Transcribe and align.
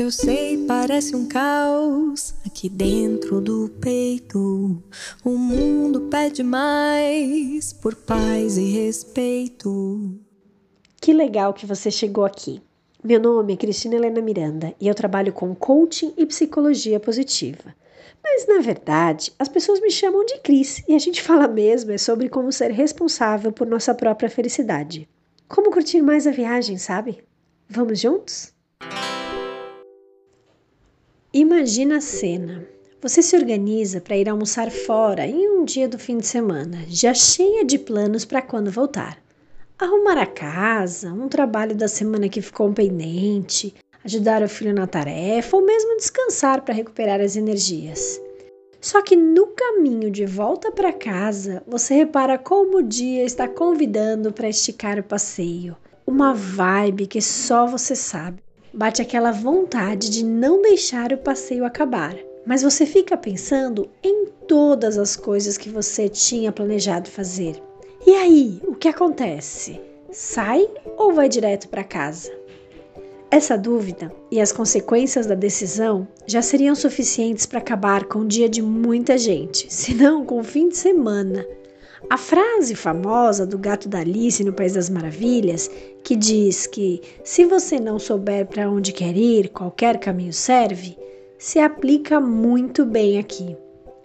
Eu 0.00 0.10
sei, 0.10 0.64
parece 0.66 1.14
um 1.14 1.28
caos 1.28 2.34
aqui 2.46 2.70
dentro 2.70 3.38
do 3.38 3.68
peito. 3.82 4.82
O 5.22 5.30
mundo 5.36 6.08
pede 6.08 6.42
mais 6.42 7.74
por 7.74 7.94
paz 7.94 8.56
e 8.56 8.64
respeito. 8.70 10.18
Que 11.02 11.12
legal 11.12 11.52
que 11.52 11.66
você 11.66 11.90
chegou 11.90 12.24
aqui. 12.24 12.62
Meu 13.04 13.20
nome 13.20 13.52
é 13.52 13.56
Cristina 13.58 13.96
Helena 13.96 14.22
Miranda 14.22 14.74
e 14.80 14.88
eu 14.88 14.94
trabalho 14.94 15.34
com 15.34 15.54
coaching 15.54 16.14
e 16.16 16.24
psicologia 16.24 16.98
positiva. 16.98 17.76
Mas 18.24 18.48
na 18.48 18.60
verdade, 18.62 19.34
as 19.38 19.50
pessoas 19.50 19.82
me 19.82 19.90
chamam 19.90 20.24
de 20.24 20.38
Cris 20.38 20.82
e 20.88 20.94
a 20.94 20.98
gente 20.98 21.20
fala 21.20 21.46
mesmo 21.46 21.92
é 21.92 21.98
sobre 21.98 22.30
como 22.30 22.50
ser 22.50 22.70
responsável 22.70 23.52
por 23.52 23.66
nossa 23.66 23.94
própria 23.94 24.30
felicidade. 24.30 25.06
Como 25.46 25.70
curtir 25.70 26.00
mais 26.00 26.26
a 26.26 26.30
viagem, 26.30 26.78
sabe? 26.78 27.22
Vamos 27.68 28.00
juntos? 28.00 28.58
Imagina 31.32 31.98
a 31.98 32.00
cena. 32.00 32.66
Você 33.00 33.22
se 33.22 33.36
organiza 33.36 34.00
para 34.00 34.16
ir 34.16 34.28
almoçar 34.28 34.68
fora 34.68 35.24
em 35.24 35.48
um 35.48 35.64
dia 35.64 35.88
do 35.88 35.96
fim 35.96 36.18
de 36.18 36.26
semana, 36.26 36.84
já 36.88 37.14
cheia 37.14 37.64
de 37.64 37.78
planos 37.78 38.24
para 38.24 38.42
quando 38.42 38.68
voltar. 38.68 39.16
Arrumar 39.78 40.18
a 40.18 40.26
casa, 40.26 41.12
um 41.12 41.28
trabalho 41.28 41.76
da 41.76 41.86
semana 41.86 42.28
que 42.28 42.42
ficou 42.42 42.72
pendente, 42.72 43.72
ajudar 44.04 44.42
o 44.42 44.48
filho 44.48 44.74
na 44.74 44.88
tarefa 44.88 45.56
ou 45.56 45.64
mesmo 45.64 45.96
descansar 45.98 46.62
para 46.62 46.74
recuperar 46.74 47.20
as 47.20 47.36
energias. 47.36 48.20
Só 48.80 49.00
que 49.00 49.14
no 49.14 49.46
caminho 49.54 50.10
de 50.10 50.26
volta 50.26 50.72
para 50.72 50.92
casa, 50.92 51.62
você 51.64 51.94
repara 51.94 52.38
como 52.38 52.78
o 52.78 52.82
dia 52.82 53.22
está 53.22 53.46
convidando 53.46 54.32
para 54.32 54.48
esticar 54.48 54.98
o 54.98 55.04
passeio. 55.04 55.76
Uma 56.04 56.34
vibe 56.34 57.06
que 57.06 57.22
só 57.22 57.68
você 57.68 57.94
sabe. 57.94 58.42
Bate 58.72 59.02
aquela 59.02 59.32
vontade 59.32 60.08
de 60.08 60.24
não 60.24 60.62
deixar 60.62 61.12
o 61.12 61.18
passeio 61.18 61.64
acabar. 61.64 62.16
Mas 62.46 62.62
você 62.62 62.86
fica 62.86 63.16
pensando 63.16 63.90
em 64.02 64.26
todas 64.46 64.96
as 64.96 65.16
coisas 65.16 65.58
que 65.58 65.68
você 65.68 66.08
tinha 66.08 66.52
planejado 66.52 67.10
fazer. 67.10 67.60
E 68.06 68.14
aí, 68.14 68.60
o 68.66 68.74
que 68.74 68.88
acontece? 68.88 69.80
Sai 70.10 70.68
ou 70.96 71.12
vai 71.12 71.28
direto 71.28 71.68
para 71.68 71.84
casa? 71.84 72.32
Essa 73.30 73.56
dúvida 73.56 74.12
e 74.30 74.40
as 74.40 74.50
consequências 74.50 75.26
da 75.26 75.34
decisão 75.34 76.08
já 76.26 76.40
seriam 76.40 76.74
suficientes 76.74 77.46
para 77.46 77.58
acabar 77.58 78.04
com 78.04 78.20
o 78.20 78.26
dia 78.26 78.48
de 78.48 78.62
muita 78.62 79.18
gente, 79.18 79.72
se 79.72 79.94
não 79.94 80.24
com 80.24 80.40
o 80.40 80.44
fim 80.44 80.68
de 80.68 80.76
semana. 80.76 81.46
A 82.08 82.16
frase 82.16 82.74
famosa 82.74 83.46
do 83.46 83.58
gato 83.58 83.88
da 83.88 83.98
Alice 84.00 84.42
no 84.42 84.52
País 84.52 84.72
das 84.72 84.88
Maravilhas, 84.88 85.70
que 86.02 86.16
diz 86.16 86.66
que 86.66 87.00
se 87.22 87.44
você 87.44 87.78
não 87.78 87.98
souber 87.98 88.46
para 88.46 88.70
onde 88.70 88.92
quer 88.92 89.16
ir, 89.16 89.50
qualquer 89.50 89.98
caminho 89.98 90.32
serve, 90.32 90.96
se 91.38 91.58
aplica 91.58 92.18
muito 92.20 92.84
bem 92.84 93.18
aqui. 93.18 93.56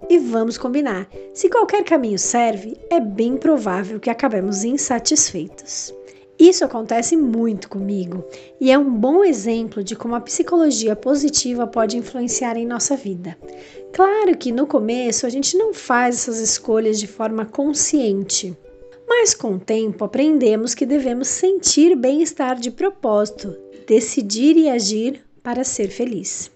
E 0.09 0.19
vamos 0.19 0.57
combinar: 0.57 1.07
se 1.33 1.49
qualquer 1.49 1.83
caminho 1.83 2.19
serve, 2.19 2.77
é 2.89 2.99
bem 2.99 3.37
provável 3.37 3.99
que 3.99 4.09
acabemos 4.09 4.63
insatisfeitos. 4.63 5.93
Isso 6.37 6.65
acontece 6.65 7.15
muito 7.15 7.69
comigo 7.69 8.25
e 8.59 8.69
é 8.69 8.77
um 8.77 8.91
bom 8.91 9.23
exemplo 9.23 9.83
de 9.83 9.95
como 9.95 10.15
a 10.15 10.21
psicologia 10.21 10.95
positiva 10.95 11.65
pode 11.65 11.97
influenciar 11.97 12.57
em 12.57 12.65
nossa 12.65 12.97
vida. 12.97 13.37
Claro 13.93 14.37
que 14.37 14.51
no 14.51 14.67
começo 14.67 15.25
a 15.25 15.29
gente 15.29 15.57
não 15.57 15.73
faz 15.73 16.15
essas 16.15 16.39
escolhas 16.39 16.99
de 16.99 17.07
forma 17.07 17.45
consciente, 17.45 18.55
mas 19.07 19.33
com 19.33 19.53
o 19.53 19.59
tempo 19.59 20.03
aprendemos 20.03 20.75
que 20.75 20.85
devemos 20.85 21.29
sentir 21.29 21.95
bem-estar 21.95 22.59
de 22.59 22.69
propósito, 22.69 23.55
decidir 23.87 24.57
e 24.57 24.69
agir 24.69 25.23
para 25.41 25.63
ser 25.63 25.87
feliz. 25.87 26.51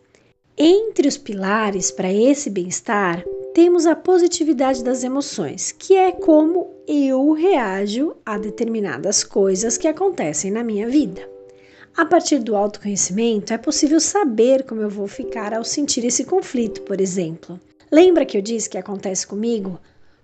Entre 0.58 1.08
os 1.08 1.16
pilares 1.16 1.90
para 1.90 2.12
esse 2.12 2.50
bem-estar 2.50 3.24
temos 3.62 3.86
a 3.86 3.94
positividade 3.94 4.82
das 4.82 5.04
emoções, 5.04 5.74
que 5.74 5.94
é 5.94 6.14
como 6.14 6.74
eu 6.88 7.34
reajo 7.34 8.16
a 8.26 8.38
determinadas 8.38 9.22
coisas 9.22 9.78
que 9.78 9.86
acontecem 9.86 10.50
na 10.50 10.64
minha 10.64 10.88
vida. 10.88 11.30
A 11.98 12.06
partir 12.06 12.40
do 12.40 12.56
autoconhecimento, 12.56 13.52
é 13.52 13.58
possível 13.58 14.00
saber 14.00 14.64
como 14.64 14.80
eu 14.80 14.90
vou 14.90 15.08
ficar 15.10 15.54
ao 15.54 15.66
sentir 15.66 16.06
esse 16.06 16.24
conflito, 16.24 16.84
por 16.84 17.02
exemplo. 17.02 17.60
Lembra 17.92 18.26
que 18.26 18.38
eu 18.38 18.42
disse 18.42 18.70
que 18.70 18.78
acontece 18.78 19.28
comigo? 19.28 19.78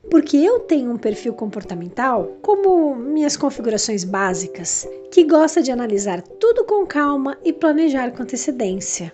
Porque 0.09 0.37
eu 0.37 0.61
tenho 0.61 0.89
um 0.89 0.97
perfil 0.97 1.33
comportamental, 1.33 2.37
como 2.41 2.95
minhas 2.95 3.35
configurações 3.35 4.05
básicas, 4.05 4.87
que 5.11 5.25
gosta 5.25 5.61
de 5.61 5.73
analisar 5.73 6.21
tudo 6.21 6.63
com 6.63 6.85
calma 6.85 7.37
e 7.43 7.51
planejar 7.51 8.11
com 8.11 8.23
antecedência. 8.23 9.13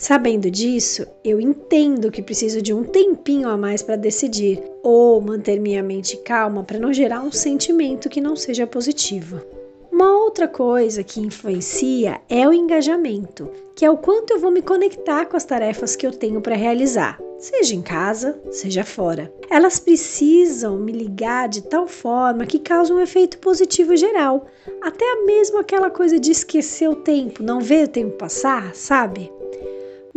Sabendo 0.00 0.50
disso, 0.50 1.06
eu 1.22 1.38
entendo 1.38 2.10
que 2.10 2.22
preciso 2.22 2.62
de 2.62 2.72
um 2.72 2.82
tempinho 2.82 3.50
a 3.50 3.56
mais 3.58 3.82
para 3.82 3.96
decidir 3.96 4.58
ou 4.82 5.20
manter 5.20 5.60
minha 5.60 5.82
mente 5.82 6.16
calma 6.16 6.64
para 6.64 6.78
não 6.78 6.90
gerar 6.90 7.20
um 7.20 7.30
sentimento 7.30 8.08
que 8.08 8.18
não 8.18 8.34
seja 8.34 8.66
positivo. 8.66 9.42
Uma 9.92 10.18
outra 10.24 10.48
coisa 10.48 11.04
que 11.04 11.20
influencia 11.20 12.18
é 12.30 12.48
o 12.48 12.52
engajamento, 12.54 13.50
que 13.76 13.84
é 13.84 13.90
o 13.90 13.98
quanto 13.98 14.30
eu 14.30 14.38
vou 14.38 14.50
me 14.50 14.62
conectar 14.62 15.26
com 15.26 15.36
as 15.36 15.44
tarefas 15.44 15.94
que 15.94 16.06
eu 16.06 16.12
tenho 16.12 16.40
para 16.40 16.56
realizar, 16.56 17.20
seja 17.38 17.74
em 17.74 17.82
casa, 17.82 18.40
seja 18.50 18.82
fora. 18.84 19.30
Elas 19.50 19.78
precisam 19.78 20.78
me 20.78 20.92
ligar 20.92 21.46
de 21.46 21.60
tal 21.60 21.86
forma 21.86 22.46
que 22.46 22.58
cause 22.58 22.90
um 22.90 23.00
efeito 23.00 23.36
positivo 23.36 23.94
geral, 23.94 24.46
até 24.80 25.26
mesmo 25.26 25.58
aquela 25.58 25.90
coisa 25.90 26.18
de 26.18 26.30
esquecer 26.30 26.88
o 26.88 26.96
tempo, 26.96 27.42
não 27.42 27.60
ver 27.60 27.84
o 27.84 27.88
tempo 27.88 28.16
passar, 28.16 28.74
sabe? 28.74 29.30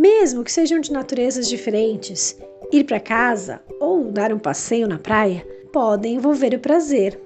Mesmo 0.03 0.43
que 0.43 0.51
sejam 0.51 0.81
de 0.81 0.91
naturezas 0.91 1.47
diferentes. 1.47 2.37
Ir 2.73 2.83
para 2.83 2.99
casa 2.99 3.61
ou 3.79 4.11
dar 4.11 4.33
um 4.33 4.37
passeio 4.39 4.85
na 4.85 4.99
praia 4.99 5.47
podem 5.71 6.15
envolver 6.15 6.53
o 6.53 6.59
prazer. 6.59 7.17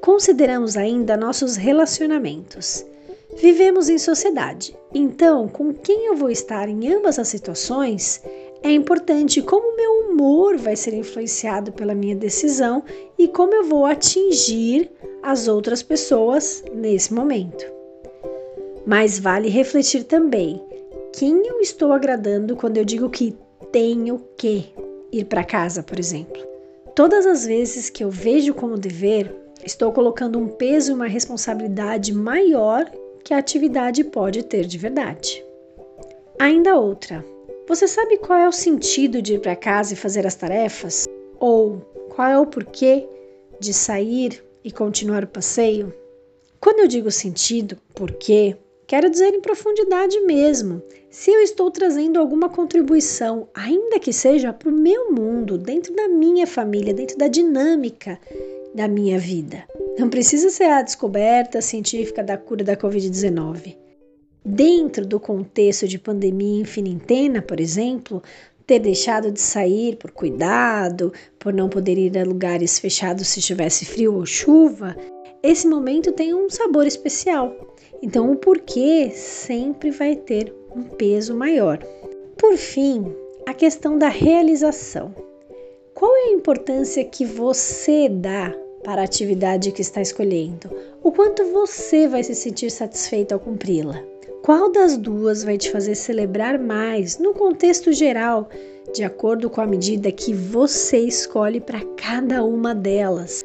Consideramos 0.00 0.76
ainda 0.76 1.16
nossos 1.16 1.56
relacionamentos. 1.56 2.86
Vivemos 3.36 3.88
em 3.88 3.98
sociedade, 3.98 4.76
então, 4.94 5.48
com 5.48 5.74
quem 5.74 6.06
eu 6.06 6.14
vou 6.14 6.30
estar 6.30 6.68
em 6.68 6.94
ambas 6.94 7.18
as 7.18 7.26
situações 7.26 8.22
é 8.62 8.70
importante 8.70 9.42
como 9.42 9.76
meu 9.76 10.10
humor 10.10 10.58
vai 10.58 10.76
ser 10.76 10.94
influenciado 10.94 11.72
pela 11.72 11.94
minha 11.94 12.14
decisão 12.14 12.84
e 13.18 13.26
como 13.26 13.52
eu 13.52 13.64
vou 13.64 13.84
atingir 13.84 14.88
as 15.22 15.48
outras 15.48 15.82
pessoas 15.82 16.62
nesse 16.72 17.12
momento. 17.12 17.64
Mas 18.86 19.18
vale 19.18 19.48
refletir 19.48 20.04
também 20.04 20.69
quem 21.12 21.46
eu 21.46 21.60
estou 21.60 21.92
agradando 21.92 22.56
quando 22.56 22.76
eu 22.76 22.84
digo 22.84 23.10
que 23.10 23.36
tenho 23.72 24.18
que 24.36 24.72
ir 25.12 25.24
para 25.24 25.44
casa, 25.44 25.82
por 25.82 25.98
exemplo. 25.98 26.42
Todas 26.94 27.26
as 27.26 27.46
vezes 27.46 27.90
que 27.90 28.04
eu 28.04 28.10
vejo 28.10 28.54
como 28.54 28.78
dever, 28.78 29.34
estou 29.64 29.92
colocando 29.92 30.38
um 30.38 30.48
peso 30.48 30.92
e 30.92 30.94
uma 30.94 31.06
responsabilidade 31.06 32.12
maior 32.14 32.90
que 33.24 33.34
a 33.34 33.38
atividade 33.38 34.04
pode 34.04 34.42
ter 34.44 34.64
de 34.64 34.78
verdade. 34.78 35.44
Ainda 36.38 36.76
outra. 36.76 37.24
Você 37.68 37.86
sabe 37.86 38.18
qual 38.18 38.38
é 38.38 38.48
o 38.48 38.52
sentido 38.52 39.22
de 39.22 39.34
ir 39.34 39.40
para 39.40 39.54
casa 39.54 39.94
e 39.94 39.96
fazer 39.96 40.26
as 40.26 40.34
tarefas? 40.34 41.06
Ou 41.38 41.78
qual 42.08 42.28
é 42.28 42.38
o 42.38 42.46
porquê 42.46 43.06
de 43.60 43.72
sair 43.72 44.42
e 44.64 44.72
continuar 44.72 45.22
o 45.24 45.28
passeio? 45.28 45.94
Quando 46.60 46.80
eu 46.80 46.88
digo 46.88 47.10
sentido, 47.10 47.76
porquê, 47.94 48.56
Quero 48.90 49.08
dizer 49.08 49.32
em 49.32 49.40
profundidade 49.40 50.18
mesmo. 50.22 50.82
Se 51.08 51.30
eu 51.30 51.40
estou 51.42 51.70
trazendo 51.70 52.18
alguma 52.18 52.48
contribuição, 52.48 53.46
ainda 53.54 54.00
que 54.00 54.12
seja 54.12 54.52
para 54.52 54.68
o 54.68 54.72
meu 54.72 55.12
mundo, 55.12 55.56
dentro 55.56 55.94
da 55.94 56.08
minha 56.08 56.44
família, 56.44 56.92
dentro 56.92 57.16
da 57.16 57.28
dinâmica 57.28 58.18
da 58.74 58.88
minha 58.88 59.16
vida. 59.16 59.62
Não 59.96 60.10
precisa 60.10 60.50
ser 60.50 60.64
a 60.64 60.82
descoberta 60.82 61.62
científica 61.62 62.20
da 62.20 62.36
cura 62.36 62.64
da 62.64 62.76
Covid-19. 62.76 63.76
Dentro 64.44 65.06
do 65.06 65.20
contexto 65.20 65.86
de 65.86 65.96
pandemia 65.96 66.62
infinitena, 66.62 67.40
por 67.40 67.60
exemplo, 67.60 68.20
ter 68.66 68.80
deixado 68.80 69.30
de 69.30 69.40
sair 69.40 69.98
por 69.98 70.10
cuidado, 70.10 71.12
por 71.38 71.54
não 71.54 71.68
poder 71.68 71.96
ir 71.96 72.18
a 72.18 72.24
lugares 72.24 72.80
fechados 72.80 73.28
se 73.28 73.40
tivesse 73.40 73.84
frio 73.84 74.16
ou 74.16 74.26
chuva, 74.26 74.96
esse 75.44 75.68
momento 75.68 76.10
tem 76.10 76.34
um 76.34 76.50
sabor 76.50 76.88
especial. 76.88 77.54
Então, 78.02 78.32
o 78.32 78.36
porquê 78.36 79.10
sempre 79.10 79.90
vai 79.90 80.16
ter 80.16 80.54
um 80.74 80.82
peso 80.84 81.34
maior. 81.34 81.78
Por 82.36 82.56
fim, 82.56 83.04
a 83.46 83.52
questão 83.52 83.98
da 83.98 84.08
realização. 84.08 85.14
Qual 85.94 86.16
é 86.16 86.28
a 86.28 86.32
importância 86.32 87.04
que 87.04 87.26
você 87.26 88.08
dá 88.08 88.54
para 88.82 89.02
a 89.02 89.04
atividade 89.04 89.70
que 89.70 89.82
está 89.82 90.00
escolhendo? 90.00 90.70
O 91.02 91.12
quanto 91.12 91.44
você 91.52 92.08
vai 92.08 92.24
se 92.24 92.34
sentir 92.34 92.70
satisfeito 92.70 93.32
ao 93.32 93.40
cumpri-la? 93.40 94.02
Qual 94.42 94.72
das 94.72 94.96
duas 94.96 95.44
vai 95.44 95.58
te 95.58 95.70
fazer 95.70 95.94
celebrar 95.94 96.58
mais 96.58 97.18
no 97.18 97.34
contexto 97.34 97.92
geral, 97.92 98.48
de 98.94 99.04
acordo 99.04 99.50
com 99.50 99.60
a 99.60 99.66
medida 99.66 100.10
que 100.10 100.32
você 100.32 100.98
escolhe 101.00 101.60
para 101.60 101.84
cada 101.96 102.42
uma 102.42 102.74
delas? 102.74 103.44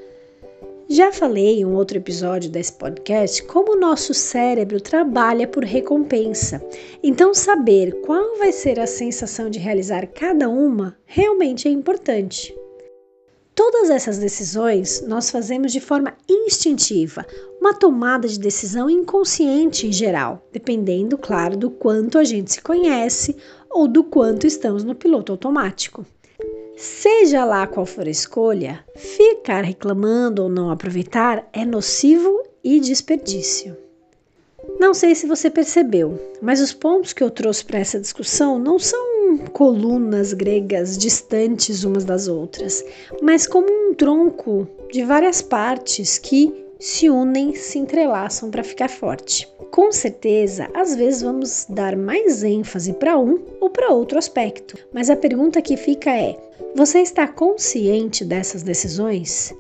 Já 0.88 1.12
falei 1.12 1.62
em 1.62 1.66
um 1.66 1.74
outro 1.74 1.98
episódio 1.98 2.48
desse 2.48 2.74
podcast 2.74 3.42
como 3.46 3.74
o 3.74 3.80
nosso 3.80 4.14
cérebro 4.14 4.80
trabalha 4.80 5.48
por 5.48 5.64
recompensa. 5.64 6.64
Então, 7.02 7.34
saber 7.34 8.02
qual 8.02 8.38
vai 8.38 8.52
ser 8.52 8.80
a 8.80 8.86
sensação 8.86 9.50
de 9.50 9.58
realizar 9.58 10.06
cada 10.06 10.48
uma 10.48 10.96
realmente 11.04 11.68
é 11.68 11.72
importante. 11.72 12.56
Todas 13.56 13.90
essas 13.90 14.20
decisões 14.20 15.02
nós 15.08 15.32
fazemos 15.32 15.72
de 15.72 15.80
forma 15.80 16.14
instintiva, 16.30 17.26
uma 17.60 17.74
tomada 17.74 18.28
de 18.28 18.38
decisão 18.38 18.88
inconsciente 18.88 19.88
em 19.88 19.92
geral, 19.92 20.48
dependendo, 20.54 21.18
claro, 21.18 21.58
do 21.58 21.72
quanto 21.72 22.20
a 22.20 22.24
gente 22.24 22.52
se 22.52 22.62
conhece 22.62 23.36
ou 23.72 23.88
do 23.88 24.04
quanto 24.04 24.46
estamos 24.46 24.84
no 24.84 24.94
piloto 24.94 25.32
automático. 25.32 26.06
Seja 26.76 27.46
lá 27.46 27.66
qual 27.66 27.86
for 27.86 28.06
a 28.06 28.10
escolha, 28.10 28.84
ficar 28.96 29.64
reclamando 29.64 30.44
ou 30.44 30.50
não 30.50 30.70
aproveitar 30.70 31.48
é 31.54 31.64
nocivo 31.64 32.44
e 32.64 32.80
desperdício. 32.80 33.78
Não 34.80 34.94
sei 34.94 35.16
se 35.16 35.26
você 35.26 35.50
percebeu, 35.50 36.20
mas 36.42 36.60
os 36.60 36.74
pontos 36.74 37.14
que 37.14 37.24
eu 37.24 37.30
trouxe 37.30 37.64
para 37.64 37.80
essa 37.80 38.00
discussão 38.00 38.60
não 38.60 38.78
são 38.78 39.38
colunas 39.54 40.34
gregas 40.34 40.98
distantes 40.98 41.84
umas 41.84 42.04
das 42.04 42.28
outras, 42.28 42.84
mas 43.22 43.48
como 43.48 43.68
um 43.72 43.94
tronco 43.94 44.68
de 44.92 45.04
várias 45.04 45.42
partes 45.42 46.18
que 46.18 46.65
se 46.86 47.10
unem, 47.10 47.56
se 47.56 47.80
entrelaçam 47.80 48.52
para 48.52 48.64
ficar 48.64 48.92
forte. 48.92 49.52
Com 49.72 49.92
certeza, 49.92 50.70
às 50.72 50.96
vezes 50.96 51.24
vamos 51.24 51.66
dar 51.68 51.96
mais 51.96 52.44
ênfase 52.44 52.94
para 52.94 53.18
um 53.18 53.40
ou 53.60 53.72
para 53.72 53.90
outro 53.90 54.20
aspecto, 54.20 54.78
mas 54.94 55.10
a 55.10 55.16
pergunta 55.16 55.64
que 55.64 55.78
fica 55.78 56.12
é: 56.12 56.38
você 56.76 57.00
está 57.00 57.28
consciente 57.28 58.24
dessas 58.24 58.62
decisões? 58.62 59.52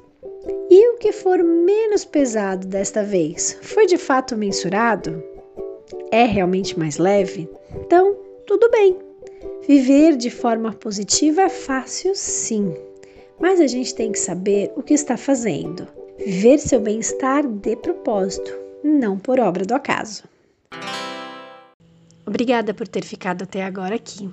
E 0.69 0.93
o 0.93 0.97
que 0.99 1.11
for 1.11 1.43
menos 1.43 2.05
pesado 2.05 2.67
desta 2.67 3.01
vez, 3.03 3.57
foi 3.59 3.87
de 3.87 3.97
fato 3.97 4.37
mensurado? 4.37 5.23
É 6.11 6.25
realmente 6.25 6.77
mais 6.77 6.99
leve? 6.99 7.49
Então, 7.73 8.15
tudo 8.45 8.69
bem. 8.69 8.99
Viver 9.67 10.15
de 10.15 10.29
forma 10.29 10.73
positiva 10.73 11.41
é 11.41 11.49
fácil, 11.49 12.13
sim, 12.13 12.71
mas 13.39 13.59
a 13.59 13.65
gente 13.65 13.95
tem 13.95 14.11
que 14.11 14.19
saber 14.19 14.71
o 14.75 14.83
que 14.83 14.93
está 14.93 15.17
fazendo. 15.17 15.87
Viver 16.17 16.57
seu 16.59 16.79
bem-estar 16.79 17.45
de 17.47 17.75
propósito, 17.75 18.51
não 18.83 19.19
por 19.19 19.39
obra 19.39 19.65
do 19.65 19.75
acaso. 19.75 20.23
Obrigada 22.25 22.73
por 22.73 22.87
ter 22.87 23.03
ficado 23.03 23.43
até 23.43 23.63
agora 23.63 23.95
aqui. 23.95 24.29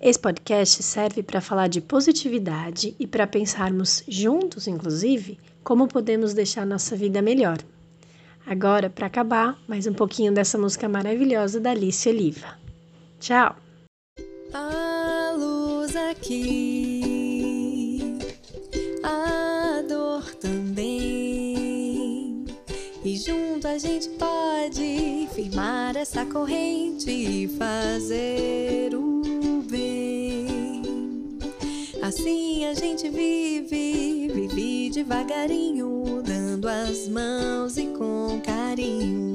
Esse 0.00 0.18
podcast 0.18 0.82
serve 0.82 1.22
para 1.22 1.40
falar 1.40 1.68
de 1.68 1.80
positividade 1.80 2.94
e 2.98 3.06
para 3.06 3.26
pensarmos 3.26 4.02
juntos, 4.06 4.66
inclusive, 4.66 5.38
como 5.62 5.86
podemos 5.86 6.34
deixar 6.34 6.66
nossa 6.66 6.96
vida 6.96 7.22
melhor. 7.22 7.58
Agora, 8.44 8.90
para 8.90 9.06
acabar, 9.06 9.56
mais 9.68 9.86
um 9.86 9.94
pouquinho 9.94 10.32
dessa 10.32 10.58
música 10.58 10.88
maravilhosa 10.88 11.60
da 11.60 11.70
Alice 11.70 12.08
Oliva. 12.08 12.58
Tchau! 13.20 13.56
A 14.52 15.34
luz 15.36 15.94
aqui, 15.94 16.91
gente 23.82 24.10
pode 24.10 25.28
firmar 25.34 25.96
essa 25.96 26.24
corrente 26.24 27.10
e 27.10 27.48
fazer 27.48 28.94
o 28.94 29.60
bem. 29.68 31.36
Assim 32.00 32.64
a 32.66 32.74
gente 32.74 33.10
vive, 33.10 34.28
vive 34.32 34.88
devagarinho, 34.90 36.22
dando 36.24 36.68
as 36.68 37.08
mãos 37.08 37.76
e 37.76 37.86
com 37.86 38.40
carinho. 38.40 39.31